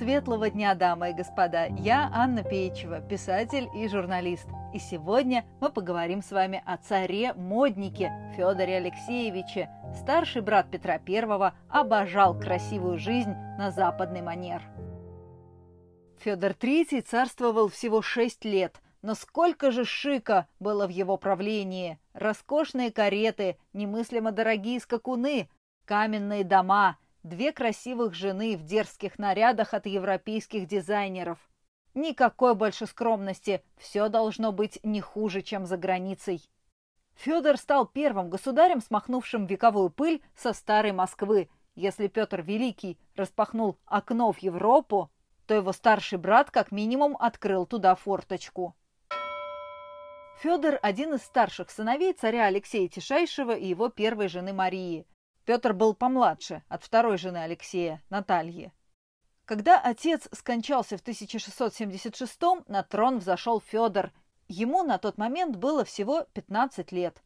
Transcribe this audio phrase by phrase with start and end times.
[0.00, 1.66] Светлого дня, дамы и господа!
[1.66, 4.48] Я Анна Пеичева, писатель и журналист.
[4.72, 9.68] И сегодня мы поговорим с вами о царе-моднике Федоре Алексеевиче.
[9.94, 14.62] Старший брат Петра I обожал красивую жизнь на западный манер.
[16.20, 21.98] Федор III царствовал всего шесть лет, но сколько же шика было в его правлении!
[22.14, 25.50] Роскошные кареты, немыслимо дорогие скакуны,
[25.84, 31.38] каменные дома– Две красивых жены в дерзких нарядах от европейских дизайнеров.
[31.92, 36.48] Никакой больше скромности, все должно быть не хуже, чем за границей.
[37.16, 41.50] Федор стал первым государем, смахнувшим вековую пыль со старой Москвы.
[41.74, 45.10] Если Петр Великий распахнул окно в Европу,
[45.46, 48.74] то его старший брат как минимум открыл туда форточку.
[50.38, 55.06] Федор– один из старших сыновей царя Алексея Тишайшего и его первой жены Марии.
[55.50, 58.72] Петр был помладше от второй жены Алексея, Натальи.
[59.46, 64.12] Когда отец скончался в 1676 на трон взошел Федор.
[64.46, 67.20] Ему на тот момент было всего 15 лет.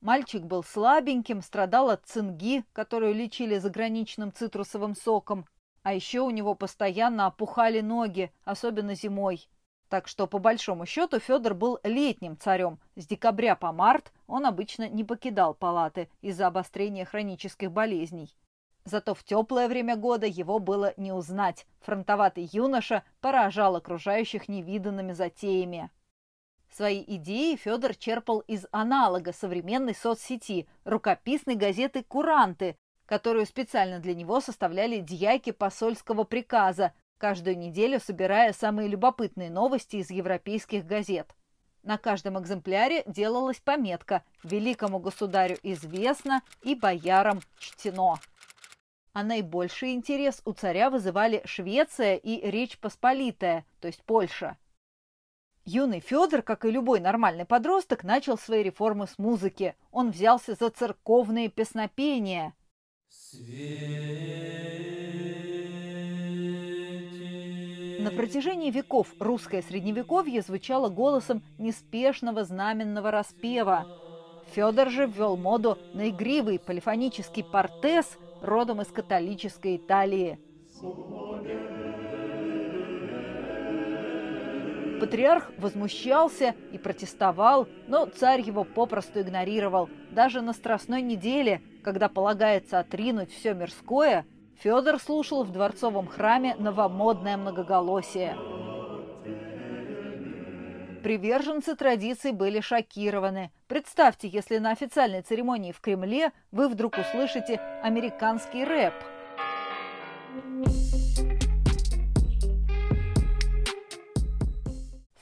[0.00, 5.46] Мальчик был слабеньким, страдал от цинги, которую лечили заграничным цитрусовым соком.
[5.84, 9.48] А еще у него постоянно опухали ноги, особенно зимой.
[9.90, 12.78] Так что, по большому счету, Федор был летним царем.
[12.94, 18.32] С декабря по март он обычно не покидал палаты из-за обострения хронических болезней.
[18.84, 21.66] Зато в теплое время года его было не узнать.
[21.80, 25.90] Фронтоватый юноша поражал окружающих невиданными затеями.
[26.70, 34.40] Свои идеи Федор черпал из аналога современной соцсети, рукописной газеты «Куранты», которую специально для него
[34.40, 41.36] составляли дьяки посольского приказа, каждую неделю собирая самые любопытные новости из европейских газет.
[41.82, 48.18] На каждом экземпляре делалась пометка «Великому государю известно» и «Боярам чтено».
[49.12, 54.56] А наибольший интерес у царя вызывали Швеция и Речь Посполитая, то есть Польша.
[55.64, 59.74] Юный Федор, как и любой нормальный подросток, начал свои реформы с музыки.
[59.90, 62.54] Он взялся за церковные песнопения.
[63.08, 64.89] Свет
[68.00, 73.86] на протяжении веков русское средневековье звучало голосом неспешного знаменного распева.
[74.54, 80.38] Федор же ввел моду на игривый полифонический портес родом из католической Италии.
[85.00, 89.88] Патриарх возмущался и протестовал, но царь его попросту игнорировал.
[90.10, 94.26] Даже на Страстной неделе, когда полагается отринуть все мирское,
[94.62, 98.36] Федор слушал в дворцовом храме новомодное многоголосие.
[101.02, 103.52] Приверженцы традиций были шокированы.
[103.68, 108.92] Представьте, если на официальной церемонии в Кремле вы вдруг услышите американский рэп.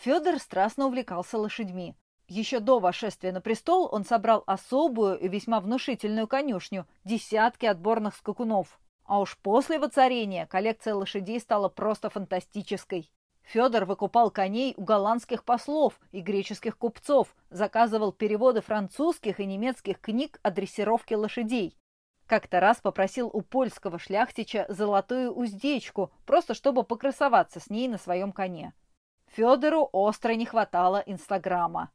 [0.00, 1.94] Федор страстно увлекался лошадьми.
[2.26, 8.80] Еще до восшествия на престол он собрал особую и весьма внушительную конюшню, десятки отборных скакунов.
[9.08, 13.10] А уж после воцарения коллекция лошадей стала просто фантастической.
[13.40, 20.38] Федор выкупал коней у голландских послов и греческих купцов, заказывал переводы французских и немецких книг
[20.42, 21.78] о дрессировке лошадей.
[22.26, 28.30] Как-то раз попросил у польского шляхтича золотую уздечку, просто чтобы покрасоваться с ней на своем
[28.30, 28.74] коне.
[29.28, 31.90] Федору остро не хватало Инстаграма.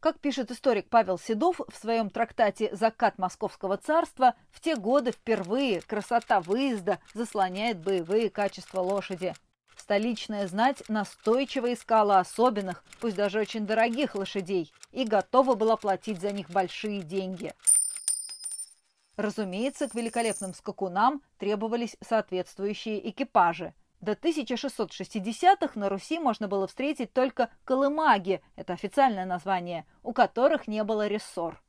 [0.00, 5.80] Как пишет историк Павел Седов в своем трактате «Закат Московского царства», в те годы впервые
[5.80, 9.34] красота выезда заслоняет боевые качества лошади.
[9.76, 16.30] Столичная знать настойчиво искала особенных, пусть даже очень дорогих лошадей, и готова была платить за
[16.30, 17.52] них большие деньги.
[19.16, 27.50] Разумеется, к великолепным скакунам требовались соответствующие экипажи– до 1660-х на Руси можно было встретить только
[27.64, 31.60] колымаги, это официальное название, у которых не было рессор.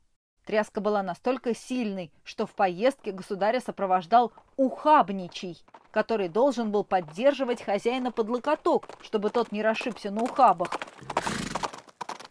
[0.46, 8.10] Тряска была настолько сильной, что в поездке государя сопровождал ухабничий, который должен был поддерживать хозяина
[8.10, 10.78] под локоток, чтобы тот не расшибся на ухабах.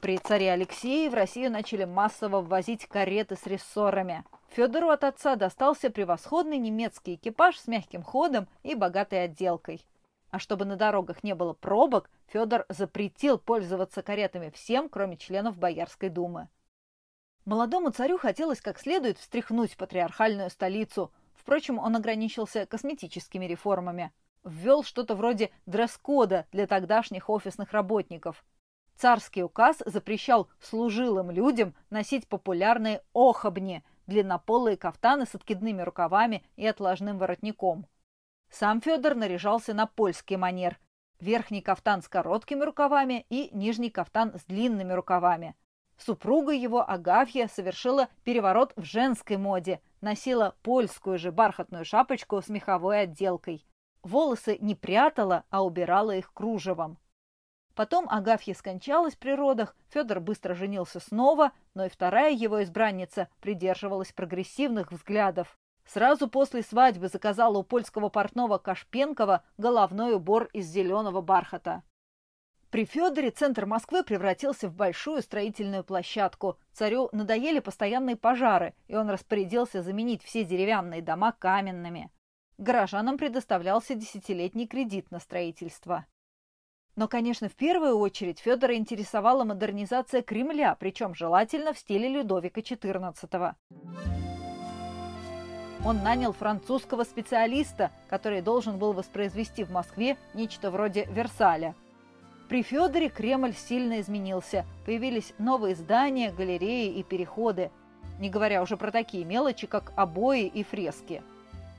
[0.02, 4.24] При царе Алексее в Россию начали массово ввозить кареты с рессорами.
[4.50, 9.86] Федору от отца достался превосходный немецкий экипаж с мягким ходом и богатой отделкой.
[10.32, 16.10] А чтобы на дорогах не было пробок, Федор запретил пользоваться каретами всем, кроме членов Боярской
[16.10, 16.50] думы.
[17.46, 21.12] Молодому царю хотелось как следует встряхнуть патриархальную столицу.
[21.34, 24.12] Впрочем, он ограничился косметическими реформами.
[24.44, 28.46] Ввел что-то вроде дресс-кода для тогдашних офисных работников.
[28.96, 37.18] Царский указ запрещал служилым людям носить популярные охобни– длиннополые кафтаны с откидными рукавами и отложным
[37.18, 37.86] воротником.
[38.50, 40.80] Сам Федор наряжался на польский манер.
[41.20, 45.56] Верхний кафтан с короткими рукавами и нижний кафтан с длинными рукавами.
[45.98, 53.02] Супруга его, Агафья, совершила переворот в женской моде, носила польскую же бархатную шапочку с меховой
[53.02, 53.66] отделкой.
[54.02, 56.98] Волосы не прятала, а убирала их кружевом.
[57.76, 64.14] Потом Агафья скончалась при родах, Федор быстро женился снова, но и вторая его избранница придерживалась
[64.14, 65.58] прогрессивных взглядов.
[65.92, 71.82] Сразу после свадьбы заказала у польского портного Кашпенкова головной убор из зеленого бархата.
[72.70, 76.60] При Федоре центр Москвы превратился в большую строительную площадку.
[76.74, 82.12] Царю надоели постоянные пожары, и он распорядился заменить все деревянные дома каменными.
[82.60, 86.06] Горожанам предоставлялся десятилетний кредит на строительство.
[86.96, 93.56] Но, конечно, в первую очередь Федора интересовала модернизация Кремля, причем желательно в стиле Людовика XIV.
[95.86, 101.76] Он нанял французского специалиста, который должен был воспроизвести в Москве нечто вроде Версаля–
[102.50, 104.66] при Федоре Кремль сильно изменился.
[104.84, 107.70] Появились новые здания, галереи и переходы.
[108.20, 111.22] Не говоря уже про такие мелочи, как обои и фрески.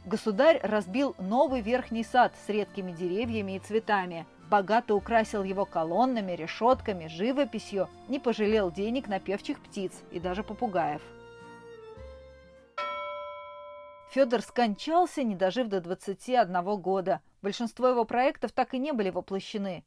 [0.07, 7.09] Государь разбил новый верхний сад с редкими деревьями и цветами, богато украсил его колоннами, решетками,
[7.09, 11.03] живописью, не пожалел денег на певчих птиц и даже попугаев.
[14.11, 17.21] Федор скончался, не дожив до 21 года.
[17.43, 19.85] Большинство его проектов так и не были воплощены.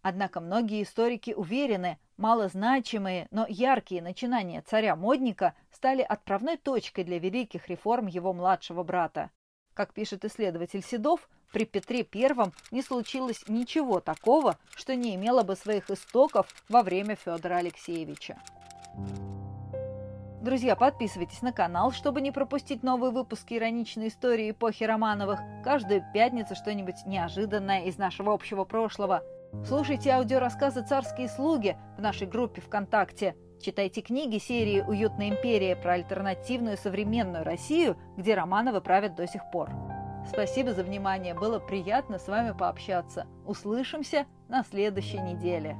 [0.00, 8.06] Однако многие историки уверены, малозначимые, но яркие начинания царя-модника стали отправной точкой для великих реформ
[8.06, 9.30] его младшего брата.
[9.72, 15.56] Как пишет исследователь Седов, при Петре I не случилось ничего такого, что не имело бы
[15.56, 18.38] своих истоков во время Федора Алексеевича.
[20.44, 25.40] Друзья, подписывайтесь на канал, чтобы не пропустить новые выпуски ироничной истории эпохи Романовых.
[25.64, 29.22] Каждую пятницу что-нибудь неожиданное из нашего общего прошлого–
[29.66, 33.34] Слушайте аудиорассказы «Царские слуги» в нашей группе ВКонтакте.
[33.62, 39.70] Читайте книги серии «Уютная империя» про альтернативную современную Россию, где Романовы правят до сих пор.
[40.28, 43.26] Спасибо за внимание, было приятно с вами пообщаться.
[43.46, 45.78] Услышимся на следующей неделе.